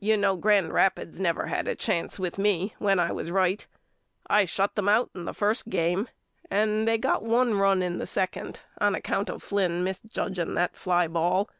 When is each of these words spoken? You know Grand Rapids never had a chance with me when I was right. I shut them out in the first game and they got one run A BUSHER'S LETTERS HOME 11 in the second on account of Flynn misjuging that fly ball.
You 0.00 0.16
know 0.16 0.34
Grand 0.34 0.72
Rapids 0.72 1.20
never 1.20 1.48
had 1.48 1.68
a 1.68 1.74
chance 1.74 2.18
with 2.18 2.38
me 2.38 2.74
when 2.78 2.98
I 2.98 3.12
was 3.12 3.30
right. 3.30 3.66
I 4.26 4.46
shut 4.46 4.76
them 4.76 4.88
out 4.88 5.10
in 5.14 5.26
the 5.26 5.34
first 5.34 5.68
game 5.68 6.08
and 6.50 6.88
they 6.88 6.96
got 6.96 7.22
one 7.22 7.52
run 7.52 7.52
A 7.52 7.52
BUSHER'S 7.52 7.60
LETTERS 7.60 7.60
HOME 7.60 7.80
11 7.80 7.82
in 7.82 7.98
the 7.98 8.06
second 8.54 8.60
on 8.80 8.94
account 8.94 9.28
of 9.28 9.42
Flynn 9.42 9.84
misjuging 9.84 10.54
that 10.54 10.74
fly 10.74 11.06
ball. 11.06 11.50